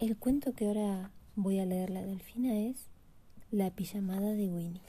[0.00, 2.86] El cuento que ahora voy a leer la delfina es
[3.50, 4.80] La pijamada de Winnie.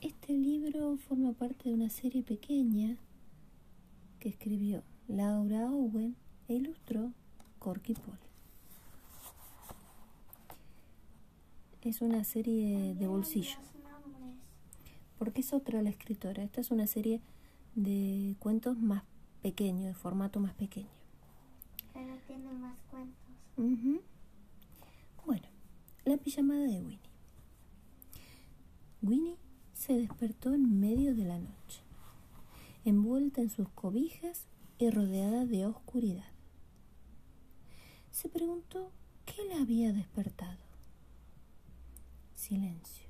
[0.00, 2.96] Este libro forma parte de una serie pequeña
[4.20, 6.14] que escribió Laura Owen
[6.46, 7.12] e ilustró
[7.58, 8.18] Corky Paul.
[11.82, 13.58] Es una serie de bolsillo,
[15.18, 16.44] porque es otra la escritora.
[16.44, 17.20] Esta es una serie
[17.74, 19.02] de cuentos más
[19.42, 20.97] pequeños, de formato más pequeño.
[21.98, 23.28] Pero tiene más cuentos.
[25.26, 25.48] Bueno,
[26.04, 27.00] la pijamada de Winnie.
[29.02, 29.36] Winnie
[29.72, 31.82] se despertó en medio de la noche,
[32.84, 34.46] envuelta en sus cobijas
[34.78, 36.30] y rodeada de oscuridad.
[38.12, 38.92] Se preguntó
[39.26, 40.60] qué la había despertado.
[42.36, 43.08] Silencio.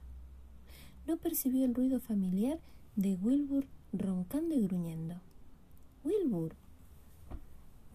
[1.06, 2.58] No percibió el ruido familiar
[2.96, 5.20] de Wilbur roncando y gruñendo.
[6.04, 6.56] Wilbur.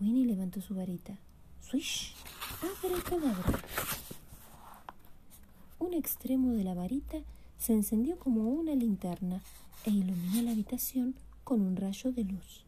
[0.03, 1.17] Winnie levantó su varita.
[1.61, 2.13] ¡Swish!
[2.83, 3.63] ¡Abracadabra!
[5.79, 7.19] Un extremo de la varita
[7.57, 9.41] se encendió como una linterna
[9.85, 11.15] e iluminó la habitación
[11.45, 12.65] con un rayo de luz.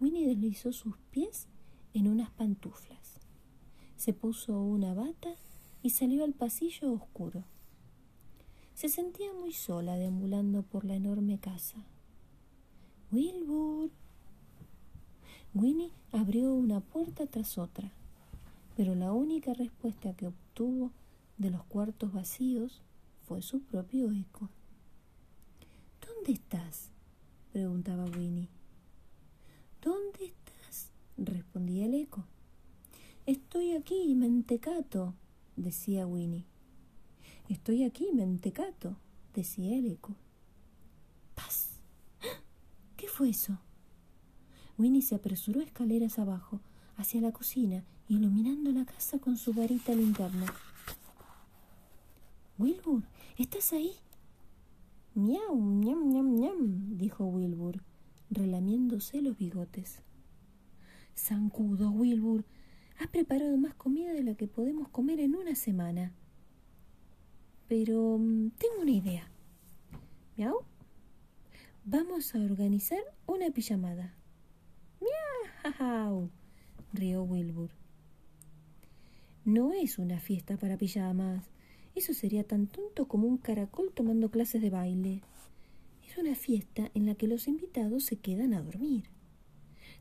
[0.00, 1.48] Winnie deslizó sus pies
[1.92, 3.20] en unas pantuflas.
[3.98, 5.34] Se puso una bata
[5.82, 7.44] y salió al pasillo oscuro.
[8.72, 11.84] Se sentía muy sola deambulando por la enorme casa.
[13.12, 13.90] Wilbur.
[15.58, 17.90] Winnie abrió una puerta tras otra,
[18.76, 20.92] pero la única respuesta que obtuvo
[21.38, 22.82] de los cuartos vacíos
[23.26, 24.50] fue su propio eco.
[26.06, 26.90] ¿Dónde estás?
[27.54, 28.50] preguntaba Winnie.
[29.80, 30.90] ¿Dónde estás?
[31.16, 32.26] respondía el eco.
[33.24, 35.14] Estoy aquí, mentecato,
[35.56, 36.44] decía Winnie.
[37.48, 38.98] Estoy aquí, mentecato,
[39.34, 40.14] decía el eco.
[41.34, 41.80] ¡Paz!
[42.98, 43.58] ¿Qué fue eso?
[44.78, 46.60] Winnie se apresuró escaleras abajo,
[46.96, 50.46] hacia la cocina, iluminando la casa con su varita linterna.
[52.58, 53.02] Wilbur,
[53.38, 53.92] ¿estás ahí?
[55.14, 57.82] Miau, ñam, ñam, ñam, dijo Wilbur,
[58.30, 60.02] relamiéndose los bigotes.
[61.16, 62.44] Zancudo, Wilbur,
[62.98, 66.12] has preparado más comida de la que podemos comer en una semana.
[67.68, 69.30] Pero mm, tengo una idea.
[70.36, 70.60] Miau.
[71.84, 74.14] Vamos a organizar una pijamada.
[75.66, 76.30] Miau,
[76.92, 77.70] rió Wilbur.
[79.44, 81.44] No es una fiesta para pijamas.
[81.96, 85.22] Eso sería tan tonto como un caracol tomando clases de baile.
[86.08, 89.08] Es una fiesta en la que los invitados se quedan a dormir.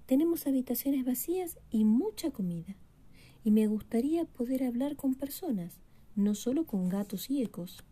[0.05, 2.75] Tenemos habitaciones vacías y mucha comida.
[3.43, 5.79] Y me gustaría poder hablar con personas,
[6.15, 7.83] no solo con gatos y ecos.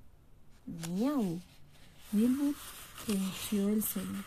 [0.67, 1.39] Miau.
[2.11, 2.53] Wilbur
[3.05, 4.23] frunció el ceño.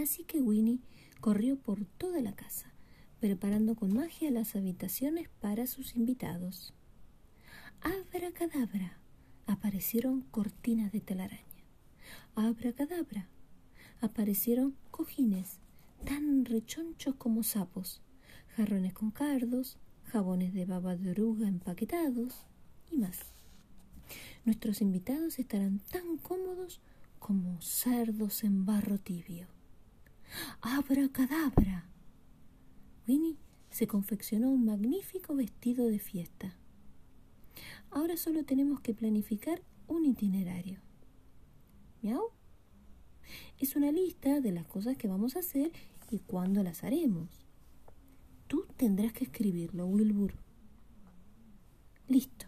[0.00, 0.80] Así que Winnie
[1.20, 2.72] corrió por toda la casa,
[3.20, 6.72] preparando con magia las habitaciones para sus invitados.
[7.82, 8.96] Abracadabra.
[9.46, 11.66] Aparecieron cortinas de telaraña.
[12.34, 13.28] Abracadabra.
[14.00, 15.58] Aparecieron cojines
[16.06, 18.00] tan rechonchos como sapos,
[18.56, 22.46] jarrones con cardos, jabones de baba de oruga empaquetados
[22.90, 23.18] y más.
[24.46, 26.80] Nuestros invitados estarán tan cómodos
[27.18, 29.59] como cerdos en barro tibio.
[30.60, 31.86] ¡Abracadabra!
[33.06, 33.36] Winnie
[33.70, 36.56] se confeccionó un magnífico vestido de fiesta.
[37.90, 40.78] Ahora solo tenemos que planificar un itinerario.
[42.02, 42.30] ¿Miau?
[43.58, 45.72] Es una lista de las cosas que vamos a hacer
[46.10, 47.28] y cuándo las haremos.
[48.46, 50.34] Tú tendrás que escribirlo, Wilbur.
[52.08, 52.46] Listo,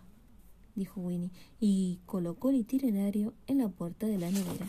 [0.74, 4.66] dijo Winnie, y colocó el itinerario en la puerta de la nevera.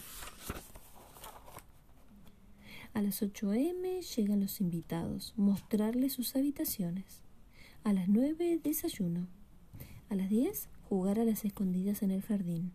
[2.93, 4.01] A las 8 a.m.
[4.01, 7.23] llegan los invitados, mostrarles sus habitaciones.
[7.83, 9.27] A las 9 desayuno.
[10.09, 12.71] A las 10 jugar a las escondidas en el jardín.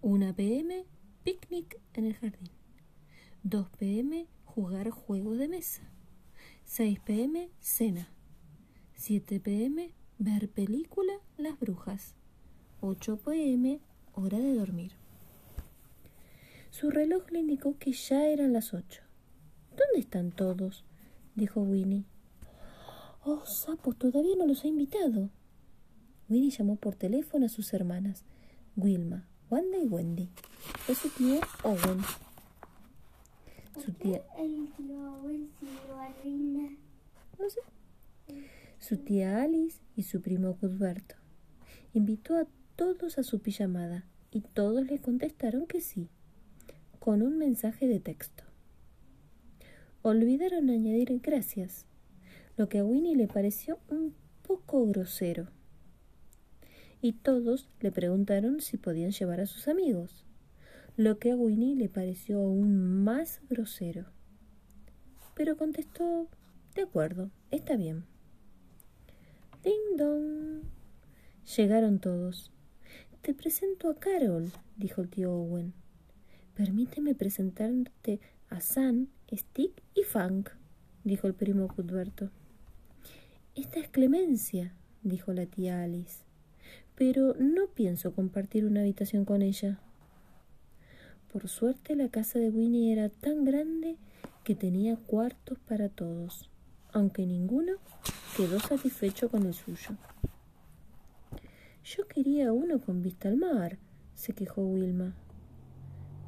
[0.00, 0.86] 1 p.m.
[1.22, 2.48] picnic en el jardín.
[3.42, 4.26] 2 p.m.
[4.46, 5.82] jugar juegos de mesa.
[6.64, 7.50] 6 p.m.
[7.60, 8.08] cena.
[8.94, 9.92] 7 p.m.
[10.18, 12.14] ver película Las Brujas.
[12.80, 13.80] 8 p.m.
[14.14, 14.92] hora de dormir.
[16.70, 19.05] Su reloj le indicó que ya eran las 8.
[19.76, 20.84] ¿Dónde están todos?
[21.34, 22.04] dijo Winnie.
[23.24, 25.30] Oh, sapos, todavía no los ha invitado.
[26.28, 28.24] Winnie llamó por teléfono a sus hermanas,
[28.76, 30.30] Wilma, Wanda y Wendy.
[30.84, 32.02] Fue su tío Owen.
[33.84, 35.50] Su tía, El tío Owen
[37.38, 37.60] no sé,
[38.78, 41.16] su tía Alice y su primo Cuthberto.
[41.92, 42.46] Invitó a
[42.76, 46.08] todos a su pijamada y todos le contestaron que sí,
[46.98, 48.45] con un mensaje de texto.
[50.08, 51.84] Olvidaron añadir gracias,
[52.56, 55.48] lo que a Winnie le pareció un poco grosero.
[57.02, 60.24] Y todos le preguntaron si podían llevar a sus amigos,
[60.96, 64.06] lo que a Winnie le pareció aún más grosero.
[65.34, 66.28] Pero contestó,
[66.76, 68.04] de acuerdo, está bien.
[69.64, 70.62] Ding dong.
[71.56, 72.52] Llegaron todos.
[73.22, 75.74] Te presento a Carol, dijo el tío Owen.
[76.54, 80.50] Permíteme presentarte a San, Stick y Funk,
[81.02, 82.30] dijo el primo Cuthberto.
[83.56, 86.18] Esta es Clemencia, dijo la tía Alice,
[86.94, 89.80] pero no pienso compartir una habitación con ella.
[91.32, 93.96] Por suerte la casa de Winnie era tan grande
[94.44, 96.48] que tenía cuartos para todos,
[96.92, 97.72] aunque ninguno
[98.36, 99.96] quedó satisfecho con el suyo.
[101.84, 103.78] Yo quería uno con vista al mar,
[104.14, 105.14] se quejó Wilma.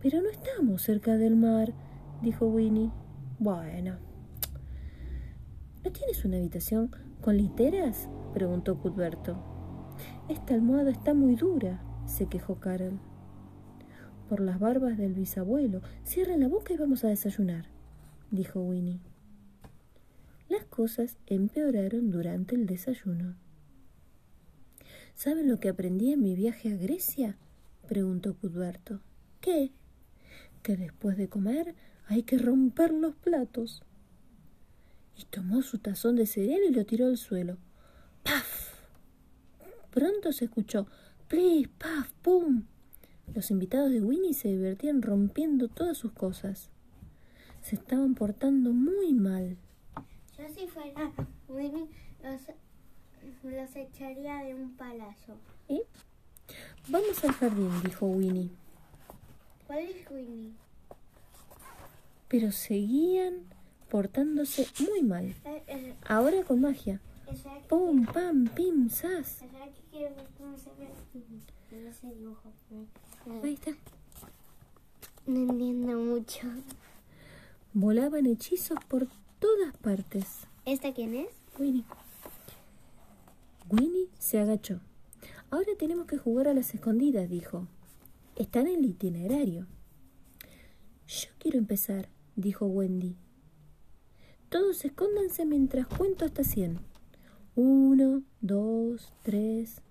[0.02, 1.72] Pero no estamos cerca del mar,
[2.22, 2.90] dijo Winnie.
[3.38, 3.96] Bueno.
[5.84, 8.08] ¿No tienes una habitación con literas?
[8.34, 9.36] preguntó Cuthberto.
[10.28, 12.98] Esta almohada está muy dura, se quejó Carol.
[14.28, 17.66] Por las barbas del bisabuelo, cierra la boca y vamos a desayunar,
[18.30, 19.00] dijo Winnie.
[20.48, 23.36] Las cosas empeoraron durante el desayuno.
[25.14, 27.36] ¿Saben lo que aprendí en mi viaje a Grecia?
[27.88, 29.00] preguntó Cuthberto.
[29.40, 29.72] ¿Qué?
[30.62, 31.74] Que después de comer
[32.08, 33.82] hay que romper los platos.
[35.16, 37.58] Y tomó su tazón de cereal y lo tiró al suelo.
[38.22, 38.68] ¡Paf!
[39.90, 40.86] Pronto se escuchó
[41.28, 42.64] ¡plis, paf, pum!
[43.34, 46.70] Los invitados de Winnie se divertían rompiendo todas sus cosas.
[47.60, 49.58] Se estaban portando muy mal.
[50.38, 51.12] Yo si fuera
[51.48, 51.88] Winnie
[52.22, 52.40] los
[53.42, 55.36] los echaría de un palazo.
[55.68, 55.82] ¿Y?
[56.88, 58.50] Vamos al jardín, dijo Winnie.
[59.66, 60.54] ¿Cuál es Winnie?
[62.28, 63.44] Pero seguían
[63.88, 65.34] portándose muy mal.
[66.06, 67.00] Ahora con magia.
[67.68, 69.42] Pum, pam, pim, sas.
[73.42, 73.72] Ahí está.
[75.26, 76.48] No entiendo mucho.
[77.74, 79.08] Volaban hechizos por
[79.38, 80.46] todas partes.
[80.64, 81.28] ¿Esta quién es?
[81.58, 81.84] Winnie.
[83.70, 84.80] Winnie se agachó.
[85.50, 87.66] Ahora tenemos que jugar a las escondidas, dijo.
[88.36, 89.66] Está en el itinerario.
[91.06, 92.08] Yo quiero empezar,
[92.38, 93.16] dijo Wendy.
[94.48, 96.78] Todos escóndanse mientras cuento hasta cien.
[97.56, 99.82] Uno, dos, tres.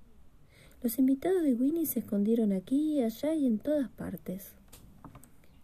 [0.81, 4.53] Los invitados de Winnie se escondieron aquí, allá y en todas partes.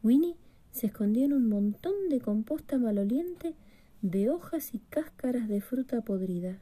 [0.03, 0.35] Winnie
[0.71, 3.55] se escondió en un montón de composta maloliente
[4.01, 6.59] de hojas y cáscaras de fruta podrida.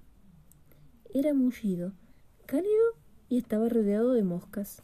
[1.14, 1.94] Era mullido,
[2.46, 2.86] cálido
[3.28, 4.84] y estaba rodeado de moscas.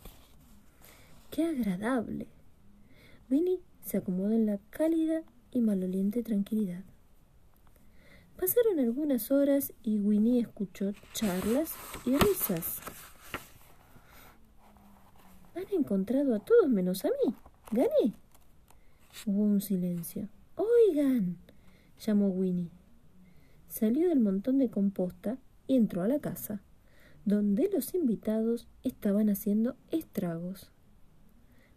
[1.30, 2.26] ¡Qué agradable!
[3.30, 6.84] Winnie se acomodó en la cálida y maloliente tranquilidad.
[8.38, 11.74] Pasaron algunas horas y Winnie escuchó charlas
[12.06, 12.82] y risas.
[15.56, 17.34] Han encontrado a todos menos a mí.
[17.72, 18.14] Gané.
[19.26, 20.28] Hubo un silencio.
[20.56, 21.38] Oigan,
[22.00, 22.70] llamó Winnie.
[23.68, 26.62] Salió del montón de composta y entró a la casa,
[27.26, 30.72] donde los invitados estaban haciendo estragos.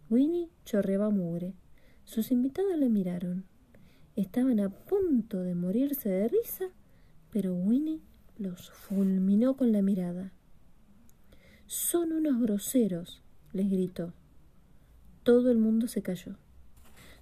[0.09, 1.55] Winnie chorreaba mugre.
[2.05, 3.45] Sus invitados la miraron.
[4.15, 6.65] Estaban a punto de morirse de risa,
[7.31, 8.01] pero Winnie
[8.37, 10.31] los fulminó con la mirada.
[11.67, 13.21] Son unos groseros,
[13.53, 14.13] les gritó.
[15.23, 16.35] Todo el mundo se calló.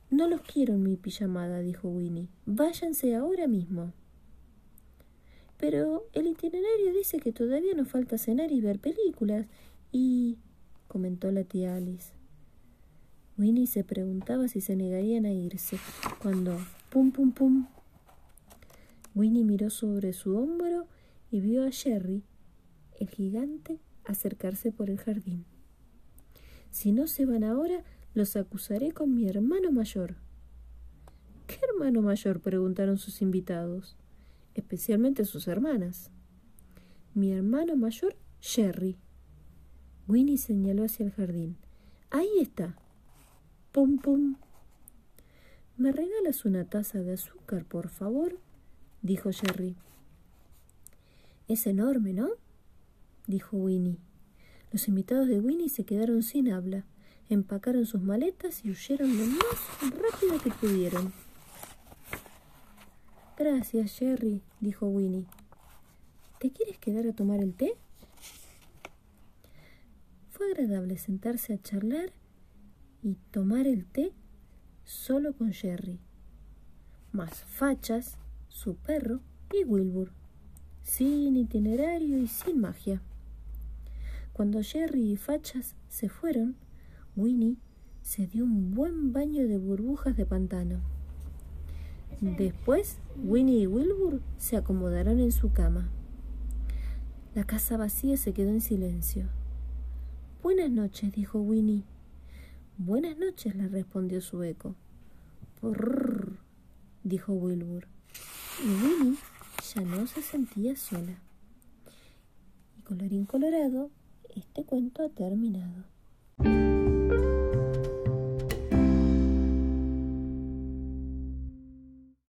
[0.09, 2.29] No los quiero en mi pijamada, dijo Winnie.
[2.47, 3.93] Váyanse ahora mismo.
[5.57, 9.45] Pero el itinerario dice que todavía nos falta cenar y ver películas.
[9.91, 10.37] Y...
[10.87, 12.18] comentó la tía Alice.
[13.39, 15.79] Winnie se preguntaba si se negarían a irse,
[16.21, 16.59] cuando...
[16.89, 17.67] ¡Pum, pum, pum!
[19.15, 20.87] Winnie miró sobre su hombro
[21.31, 22.21] y vio a Jerry,
[22.99, 25.45] el gigante, acercarse por el jardín.
[26.69, 30.15] Si no se van ahora, los acusaré con mi hermano mayor.
[31.47, 32.41] ¿Qué hermano mayor?
[32.41, 33.95] preguntaron sus invitados,
[34.53, 36.11] especialmente sus hermanas.
[37.13, 38.97] Mi hermano mayor, Jerry.
[40.09, 41.55] Winnie señaló hacia el jardín.
[42.09, 42.75] Ahí está.
[43.79, 44.35] Pum, pum.
[45.77, 48.37] ¿Me regalas una taza de azúcar, por favor?
[49.01, 49.77] dijo Jerry.
[51.47, 52.27] Es enorme, ¿no?
[53.25, 53.95] dijo Winnie.
[54.73, 56.83] Los invitados de Winnie se quedaron sin habla,
[57.29, 61.13] empacaron sus maletas y huyeron lo más rápido que pudieron.
[63.37, 65.25] Gracias, Jerry, dijo Winnie.
[66.41, 67.77] ¿Te quieres quedar a tomar el té?
[70.31, 72.11] Fue agradable sentarse a charlar
[73.01, 74.13] y tomar el té
[74.83, 75.99] solo con Jerry.
[77.11, 79.21] más Fachas, su perro
[79.53, 80.11] y Wilbur,
[80.83, 83.01] sin itinerario y sin magia.
[84.33, 86.55] Cuando Jerry y Fachas se fueron,
[87.15, 87.57] Winnie
[88.01, 90.79] se dio un buen baño de burbujas de pantano.
[92.21, 95.89] Después, Winnie y Wilbur se acomodaron en su cama.
[97.33, 99.29] La casa vacía se quedó en silencio.
[100.41, 101.85] Buenas noches, dijo Winnie.
[102.81, 104.73] Buenas noches, le respondió su eco.
[105.59, 106.39] Prrr,
[107.03, 107.89] dijo Wilbur.
[108.63, 109.17] Y Winnie
[109.75, 111.19] ya no se sentía sola.
[112.77, 113.91] Y colorín colorado,
[114.33, 115.83] este cuento ha terminado.